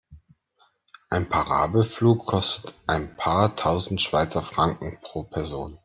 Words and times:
Ein 1.11 1.29
Parabelflug 1.29 2.25
kostet 2.25 2.73
ein 2.87 3.15
paar 3.17 3.55
tausend 3.55 4.01
Schweizer 4.01 4.41
Franken 4.41 4.97
pro 5.03 5.21
Person. 5.21 5.77